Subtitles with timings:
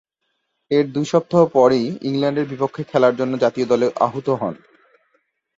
[0.71, 4.55] এর দুই সপ্তাহ পরই ইংল্যান্ডের বিপক্ষে খেলার জন্যে জাতীয় দলে আহুত হন।